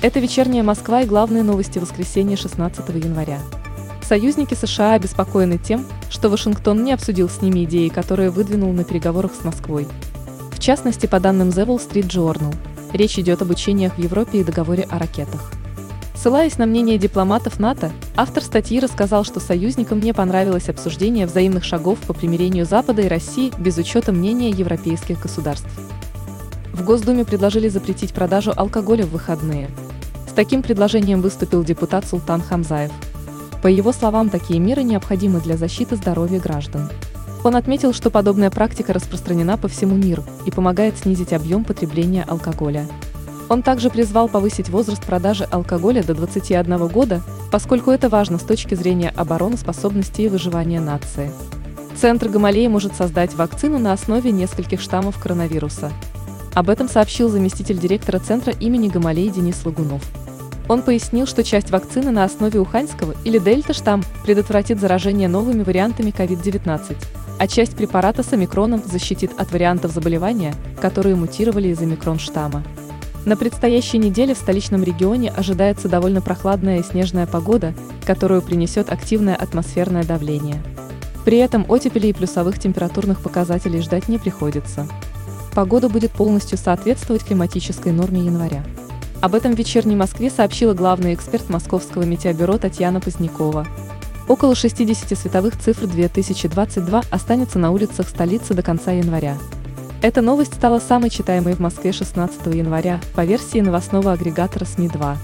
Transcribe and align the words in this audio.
Это 0.00 0.20
«Вечерняя 0.20 0.62
Москва» 0.62 1.02
и 1.02 1.06
главные 1.06 1.42
новости 1.42 1.80
воскресенья 1.80 2.36
16 2.36 2.88
января. 3.04 3.40
Союзники 4.00 4.54
США 4.54 4.92
обеспокоены 4.92 5.58
тем, 5.58 5.84
что 6.08 6.28
Вашингтон 6.28 6.84
не 6.84 6.92
обсудил 6.92 7.28
с 7.28 7.42
ними 7.42 7.64
идеи, 7.64 7.88
которые 7.88 8.30
выдвинул 8.30 8.72
на 8.72 8.84
переговорах 8.84 9.32
с 9.34 9.42
Москвой. 9.42 9.88
В 10.52 10.60
частности, 10.60 11.06
по 11.06 11.18
данным 11.18 11.48
The 11.48 11.66
Wall 11.66 11.80
Street 11.80 12.06
Journal, 12.06 12.54
речь 12.92 13.18
идет 13.18 13.42
об 13.42 13.50
учениях 13.50 13.94
в 13.94 13.98
Европе 13.98 14.38
и 14.38 14.44
договоре 14.44 14.84
о 14.88 15.00
ракетах. 15.00 15.50
Ссылаясь 16.14 16.58
на 16.58 16.66
мнение 16.66 16.96
дипломатов 16.96 17.58
НАТО, 17.58 17.90
автор 18.14 18.44
статьи 18.44 18.78
рассказал, 18.78 19.24
что 19.24 19.40
союзникам 19.40 19.98
не 19.98 20.14
понравилось 20.14 20.68
обсуждение 20.68 21.26
взаимных 21.26 21.64
шагов 21.64 21.98
по 22.06 22.12
примирению 22.12 22.66
Запада 22.66 23.02
и 23.02 23.08
России 23.08 23.52
без 23.58 23.76
учета 23.78 24.12
мнения 24.12 24.50
европейских 24.50 25.20
государств. 25.20 25.68
В 26.78 26.84
Госдуме 26.84 27.26
предложили 27.26 27.68
запретить 27.68 28.14
продажу 28.14 28.54
алкоголя 28.56 29.04
в 29.04 29.10
выходные– 29.10 29.68
таким 30.38 30.62
предложением 30.62 31.20
выступил 31.20 31.64
депутат 31.64 32.06
Султан 32.06 32.40
Хамзаев. 32.40 32.92
По 33.60 33.66
его 33.66 33.90
словам, 33.90 34.30
такие 34.30 34.60
меры 34.60 34.84
необходимы 34.84 35.40
для 35.40 35.56
защиты 35.56 35.96
здоровья 35.96 36.38
граждан. 36.38 36.88
Он 37.42 37.56
отметил, 37.56 37.92
что 37.92 38.08
подобная 38.08 38.48
практика 38.48 38.92
распространена 38.92 39.56
по 39.56 39.66
всему 39.66 39.96
миру 39.96 40.22
и 40.46 40.52
помогает 40.52 40.96
снизить 40.96 41.32
объем 41.32 41.64
потребления 41.64 42.22
алкоголя. 42.22 42.86
Он 43.48 43.64
также 43.64 43.90
призвал 43.90 44.28
повысить 44.28 44.68
возраст 44.68 45.04
продажи 45.04 45.42
алкоголя 45.50 46.04
до 46.04 46.14
21 46.14 46.86
года, 46.86 47.20
поскольку 47.50 47.90
это 47.90 48.08
важно 48.08 48.38
с 48.38 48.42
точки 48.42 48.76
зрения 48.76 49.12
обороноспособности 49.16 50.22
и 50.22 50.28
выживания 50.28 50.78
нации. 50.78 51.32
Центр 52.00 52.28
Гамалеи 52.28 52.68
может 52.68 52.94
создать 52.94 53.34
вакцину 53.34 53.80
на 53.80 53.92
основе 53.92 54.30
нескольких 54.30 54.80
штаммов 54.80 55.18
коронавируса. 55.18 55.90
Об 56.58 56.70
этом 56.70 56.88
сообщил 56.88 57.28
заместитель 57.28 57.78
директора 57.78 58.18
центра 58.18 58.52
имени 58.52 58.88
Гамалеи 58.88 59.28
Денис 59.28 59.64
Лагунов. 59.64 60.02
Он 60.68 60.82
пояснил, 60.82 61.24
что 61.24 61.44
часть 61.44 61.70
вакцины 61.70 62.10
на 62.10 62.24
основе 62.24 62.58
уханьского 62.58 63.14
или 63.24 63.38
дельта-штамм 63.38 64.02
предотвратит 64.24 64.80
заражение 64.80 65.28
новыми 65.28 65.62
вариантами 65.62 66.10
COVID-19, 66.10 66.96
а 67.38 67.46
часть 67.46 67.76
препарата 67.76 68.24
с 68.24 68.32
омикроном 68.32 68.82
защитит 68.84 69.30
от 69.38 69.52
вариантов 69.52 69.92
заболевания, 69.92 70.52
которые 70.80 71.14
мутировали 71.14 71.68
из 71.68 71.80
омикрон-штамма. 71.80 72.64
На 73.24 73.36
предстоящей 73.36 73.98
неделе 73.98 74.34
в 74.34 74.38
столичном 74.38 74.82
регионе 74.82 75.30
ожидается 75.30 75.88
довольно 75.88 76.20
прохладная 76.20 76.80
и 76.80 76.82
снежная 76.82 77.28
погода, 77.28 77.72
которую 78.04 78.42
принесет 78.42 78.90
активное 78.90 79.36
атмосферное 79.36 80.02
давление. 80.02 80.60
При 81.24 81.38
этом 81.38 81.64
оттепелей 81.68 82.10
и 82.10 82.14
плюсовых 82.14 82.58
температурных 82.58 83.20
показателей 83.20 83.80
ждать 83.80 84.08
не 84.08 84.18
приходится. 84.18 84.88
Погода 85.54 85.88
будет 85.88 86.12
полностью 86.12 86.58
соответствовать 86.58 87.24
климатической 87.24 87.92
норме 87.92 88.20
января. 88.20 88.64
Об 89.20 89.34
этом 89.34 89.54
в 89.54 89.58
вечерней 89.58 89.96
Москве 89.96 90.30
сообщила 90.30 90.74
главный 90.74 91.14
эксперт 91.14 91.48
Московского 91.48 92.02
метеобюро 92.02 92.58
Татьяна 92.58 93.00
Позднякова. 93.00 93.66
Около 94.28 94.54
60 94.54 95.18
световых 95.18 95.58
цифр 95.58 95.86
2022 95.86 97.02
останется 97.10 97.58
на 97.58 97.70
улицах 97.70 98.08
столицы 98.08 98.54
до 98.54 98.62
конца 98.62 98.92
января. 98.92 99.36
Эта 100.00 100.22
новость 100.22 100.54
стала 100.54 100.78
самой 100.78 101.10
читаемой 101.10 101.54
в 101.54 101.58
Москве 101.58 101.92
16 101.92 102.46
января 102.54 103.00
по 103.14 103.24
версии 103.24 103.58
новостного 103.60 104.12
агрегатора 104.12 104.64
СМИ-2. 104.64 105.16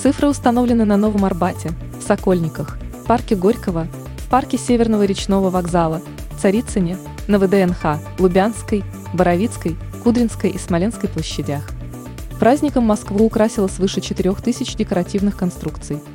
Цифры 0.00 0.28
установлены 0.28 0.84
на 0.84 0.96
Новом 0.96 1.24
Арбате, 1.24 1.72
в 1.98 2.06
Сокольниках, 2.06 2.78
парке 3.06 3.34
Горького, 3.34 3.88
парке 4.34 4.58
Северного 4.58 5.04
речного 5.04 5.48
вокзала, 5.48 6.02
Царицыне, 6.42 6.98
на 7.28 7.38
ВДНХ, 7.38 8.00
Лубянской, 8.18 8.82
Боровицкой, 9.12 9.76
Кудринской 10.02 10.50
и 10.50 10.58
Смоленской 10.58 11.08
площадях. 11.08 11.70
Праздником 12.40 12.82
Москву 12.82 13.26
украсило 13.26 13.68
свыше 13.68 14.00
4000 14.00 14.76
декоративных 14.76 15.36
конструкций– 15.36 16.00